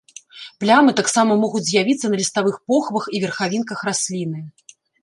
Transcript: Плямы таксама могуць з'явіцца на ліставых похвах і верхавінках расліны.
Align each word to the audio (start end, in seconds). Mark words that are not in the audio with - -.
Плямы 0.63 0.95
таксама 0.99 1.31
могуць 1.43 1.63
з'явіцца 1.69 2.05
на 2.15 2.21
ліставых 2.25 2.55
похвах 2.73 3.03
і 3.17 3.25
верхавінках 3.27 3.89
расліны. 3.93 4.39